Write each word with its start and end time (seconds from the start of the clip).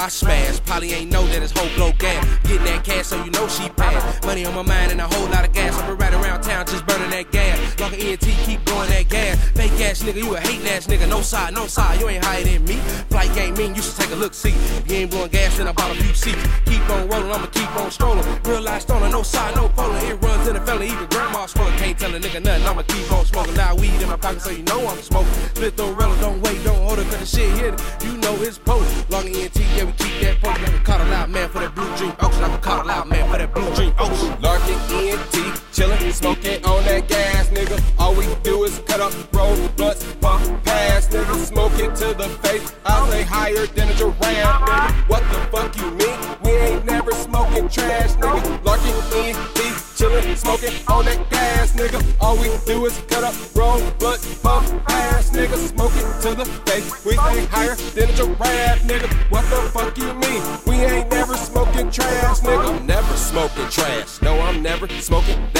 I 0.00 0.08
smash. 0.08 0.60
Probably 0.64 0.92
ain't 0.92 1.12
know 1.12 1.26
that 1.26 1.42
it's 1.42 1.52
hoe 1.52 1.68
blow 1.76 1.92
gas. 1.98 2.24
Getting 2.44 2.64
that 2.64 2.84
cash, 2.84 3.08
so 3.08 3.22
you 3.22 3.30
know 3.32 3.46
she. 3.48 3.79
Money 4.30 4.46
on 4.46 4.54
my 4.54 4.62
mind 4.62 4.92
and 4.92 5.00
a 5.00 5.08
whole 5.08 5.28
lot 5.30 5.44
of 5.44 5.52
gas. 5.52 5.76
I'm 5.76 5.98
right 5.98 6.14
around 6.14 6.42
town, 6.42 6.64
just 6.64 6.86
burning 6.86 7.10
that 7.10 7.32
gas. 7.32 7.58
Larkin 7.80 7.98
ENT, 7.98 8.26
keep 8.46 8.64
blowing 8.64 8.88
that 8.90 9.08
gas. 9.08 9.36
Fake 9.58 9.72
ass 9.80 10.04
nigga, 10.04 10.22
you 10.22 10.36
a 10.36 10.38
hating 10.38 10.68
ass 10.68 10.86
nigga. 10.86 11.08
No 11.08 11.20
side, 11.20 11.52
no 11.52 11.66
side, 11.66 12.00
you 12.00 12.08
ain't 12.08 12.24
higher 12.24 12.44
than 12.44 12.64
me. 12.64 12.76
Flight 13.10 13.34
game 13.34 13.54
mean, 13.54 13.74
you 13.74 13.82
should 13.82 13.96
take 13.96 14.12
a 14.12 14.14
look, 14.14 14.32
see. 14.32 14.54
If 14.78 14.88
you 14.88 14.98
ain't 14.98 15.10
blowing 15.10 15.32
gas, 15.32 15.56
then 15.56 15.66
I 15.66 15.72
bought 15.72 15.90
a 15.90 16.00
few 16.00 16.14
seats. 16.14 16.46
Keep 16.64 16.88
on 16.90 17.08
rolling, 17.08 17.32
I'ma 17.32 17.46
keep 17.46 17.74
on 17.74 17.90
strolling. 17.90 18.24
Real 18.44 18.62
life 18.62 18.82
stoner, 18.82 19.08
no 19.08 19.24
side, 19.24 19.56
no 19.56 19.68
polling. 19.68 20.06
It 20.06 20.22
runs 20.22 20.46
in 20.46 20.54
the 20.54 20.60
family, 20.60 20.86
even 20.86 21.06
grandma's 21.08 21.52
full. 21.52 21.66
Can't 21.82 21.98
tell 21.98 22.14
a 22.14 22.20
nigga 22.20 22.40
nothing, 22.40 22.66
I'ma 22.68 22.82
keep 22.82 23.10
on 23.10 23.24
smoking. 23.26 23.56
Loud 23.56 23.80
weed 23.80 24.00
in 24.00 24.08
my 24.08 24.16
pocket, 24.16 24.42
so 24.42 24.50
you 24.50 24.62
know 24.62 24.86
I'm 24.86 25.02
smoking. 25.02 25.32
Split 25.56 25.76
the 25.76 25.86
relic, 25.86 26.20
don't 26.20 26.40
wait, 26.40 26.62
don't 26.62 26.98
it, 27.00 27.04
cause 27.10 27.18
the 27.18 27.26
shit 27.26 27.50
hit 27.58 27.74
it. 27.74 28.04
You 28.04 28.16
know 28.18 28.34
it's 28.36 28.58
potent. 28.58 29.10
Long 29.10 29.26
ENT, 29.26 29.58
yeah, 29.74 29.84
we 29.84 29.92
keep 29.98 30.20
that 30.22 30.40
potent. 30.40 30.68
I 30.68 30.70
can 30.70 30.84
call 30.84 31.02
a 31.02 31.06
loud 31.10 31.30
man 31.30 31.48
for 31.48 31.58
that 31.58 31.74
blue 31.74 31.90
dream 31.96 32.14
ocean. 32.20 32.44
I 32.44 32.48
can 32.48 32.60
call 32.60 32.82
a 32.82 32.86
loud 32.86 32.99
cut 38.90 39.00
up, 39.00 39.14
roll, 39.32 39.56
blunts, 39.76 40.04
pump, 40.20 40.64
pass, 40.64 41.06
nigga. 41.08 41.34
Smoke 41.46 41.78
it 41.78 41.94
to 41.96 42.08
the 42.14 42.28
face. 42.42 42.74
I 42.84 43.08
say 43.10 43.22
higher 43.22 43.66
than 43.66 43.88
a 43.88 43.94
giraffe, 43.94 44.62
nigga. 44.66 45.08
What 45.08 45.22
the 45.30 45.38
fuck 45.52 45.76
you 45.76 45.90
mean? 45.92 46.18
We 46.42 46.50
ain't 46.66 46.84
never 46.84 47.12
smoking 47.12 47.68
trash, 47.68 48.12
nigga. 48.14 48.64
Larkin 48.64 48.96
ENT, 49.18 49.60
chillin', 49.96 50.36
smoking 50.36 50.74
on 50.88 51.04
that 51.04 51.20
gas, 51.30 51.72
nigga. 51.72 52.00
All 52.20 52.36
we 52.36 52.48
do 52.66 52.86
is 52.86 52.98
cut 53.08 53.22
up, 53.22 53.34
roll, 53.54 53.80
blunt, 54.00 54.20
pump, 54.42 54.66
pass, 54.86 55.30
nigga. 55.30 55.56
smoking 55.56 56.08
to 56.22 56.34
the 56.34 56.46
face. 56.66 57.04
We 57.04 57.12
stay 57.12 57.46
higher 57.46 57.76
than 57.94 58.10
a 58.10 58.14
giraffe, 58.18 58.82
nigga. 58.90 59.08
What 59.30 59.44
the 59.50 59.60
fuck 59.70 59.96
you 59.98 60.12
mean? 60.24 60.42
We 60.66 60.84
ain't 60.84 61.10
never 61.10 61.36
smoking 61.36 61.90
trash, 61.92 62.40
nigga. 62.40 62.74
I'm 62.74 62.86
never 62.86 63.16
smoking 63.16 63.68
trash. 63.68 64.20
No, 64.20 64.40
I'm 64.40 64.62
never 64.62 64.88
smoking 64.88 65.38
that. 65.54 65.59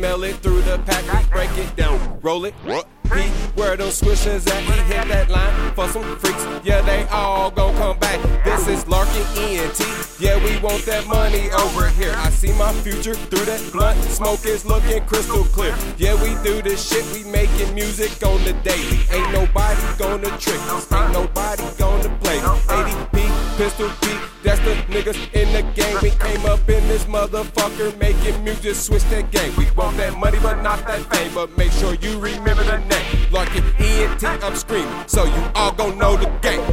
Smell 0.00 0.24
it 0.24 0.36
through 0.36 0.62
the 0.62 0.78
pack. 0.86 1.30
Break 1.30 1.50
it 1.58 1.76
down, 1.76 2.18
roll 2.22 2.46
it. 2.46 2.54
What? 2.64 2.86
P, 3.12 3.28
where 3.54 3.76
those 3.76 4.00
swishers 4.00 4.48
at? 4.48 4.62
He 4.62 4.94
hit 4.94 5.08
that 5.08 5.28
line 5.28 5.74
for 5.74 5.88
some 5.88 6.16
freaks. 6.18 6.42
Yeah, 6.64 6.80
they 6.80 7.04
all 7.08 7.50
gon' 7.50 7.74
come 7.76 7.98
back. 7.98 8.18
This 8.44 8.66
is 8.66 8.86
Larkin 8.88 9.26
ENT. 9.36 9.80
Yeah, 10.18 10.42
we 10.42 10.58
want 10.60 10.86
that 10.86 11.06
money 11.06 11.50
over 11.50 11.88
here. 11.90 12.14
I 12.16 12.30
see 12.30 12.52
my 12.54 12.72
future 12.84 13.14
through 13.14 13.44
that 13.44 13.62
blunt. 13.72 13.98
Smoke 14.04 14.46
is 14.46 14.64
looking 14.64 15.04
crystal 15.04 15.44
clear. 15.44 15.74
Yeah, 15.98 16.14
we 16.22 16.30
do 16.42 16.62
this 16.62 16.80
shit. 16.88 17.04
We 17.12 17.28
making 17.30 17.74
music 17.74 18.10
on 18.22 18.42
the 18.44 18.54
daily. 18.64 19.00
Ain't 19.10 19.32
nobody 19.32 19.82
gonna 19.98 20.30
trick 20.38 20.62
us. 20.72 20.90
Ain't 20.92 21.12
nobody 21.12 21.64
gonna 21.76 22.08
play. 22.20 22.38
80p, 22.38 23.58
pistol 23.58 23.90
P. 24.00 24.19
That's 24.42 24.60
the 24.60 24.74
niggas 24.88 25.34
in 25.34 25.52
the 25.52 25.62
game. 25.74 25.98
We 26.02 26.10
came 26.10 26.46
up 26.46 26.60
in 26.68 26.86
this 26.88 27.04
motherfucker 27.04 27.96
making 27.98 28.42
music, 28.42 28.74
switch 28.74 29.04
that 29.04 29.30
game. 29.30 29.54
We 29.56 29.70
want 29.72 29.98
that 29.98 30.16
money, 30.16 30.38
but 30.42 30.62
not 30.62 30.86
that 30.86 31.00
fame. 31.14 31.32
But 31.34 31.56
make 31.58 31.72
sure 31.72 31.94
you 31.94 32.18
remember 32.18 32.64
the 32.64 32.78
name. 32.78 33.32
Larkin 33.32 33.64
ENT, 33.78 34.24
I'm 34.24 34.56
screaming, 34.56 34.92
so 35.06 35.24
you 35.24 35.42
all 35.54 35.72
gon' 35.72 35.98
know 35.98 36.16
the 36.16 36.26
game. 36.40 36.64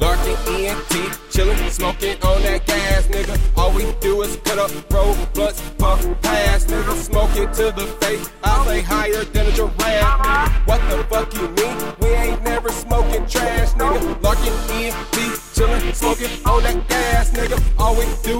Larkin 0.00 0.36
ENT, 0.52 0.92
chillin', 1.30 1.70
smoking 1.70 2.20
on 2.22 2.42
that 2.42 2.66
gas, 2.66 3.06
nigga. 3.06 3.38
All 3.56 3.72
we 3.72 3.92
do 4.00 4.22
is 4.22 4.36
cut 4.44 4.58
up, 4.58 4.70
roll, 4.92 5.16
blunts, 5.32 5.62
puff, 5.78 6.02
pass, 6.22 6.64
nigga. 6.64 6.94
Smoke 6.96 7.36
it 7.36 7.52
to 7.54 7.72
the 7.72 7.86
face. 8.00 8.28
I 8.42 8.66
say 8.66 8.80
higher 8.82 9.24
than 9.24 9.46
a 9.46 9.52
giraffe. 9.52 10.66
What 10.66 10.80
the 10.90 11.04
fuck 11.04 11.32
you 11.34 11.48
mean? 11.48 11.94
We 12.00 12.08
ain't 12.08 12.42
never 12.42 12.68
smoking 12.70 13.26
trash, 13.26 13.72
nigga. 13.74 14.22
Larkin 14.22 14.52
ENT, 14.74 15.15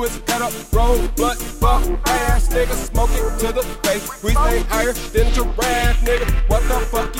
is 0.06 0.18
cut 0.26 0.42
up, 0.42 0.52
roll, 0.72 0.98
blunt, 1.16 1.40
fuck 1.40 1.82
ass 2.08 2.48
nigga. 2.48 2.74
Smoke 2.74 3.10
it 3.12 3.38
to 3.40 3.52
the 3.52 3.62
face. 3.82 4.22
We 4.22 4.30
stay 4.30 4.60
higher 4.70 4.92
than 4.92 5.26
a 5.26 5.32
giraffe, 5.32 6.00
nigga. 6.02 6.30
What 6.48 6.62
the 6.68 6.78
fuck 6.86 7.15